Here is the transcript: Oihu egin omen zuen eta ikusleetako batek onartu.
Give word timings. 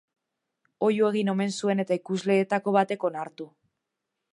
Oihu 0.87 1.11
egin 1.11 1.29
omen 1.35 1.53
zuen 1.59 1.85
eta 1.85 2.01
ikusleetako 2.03 2.77
batek 2.79 3.11
onartu. 3.13 3.51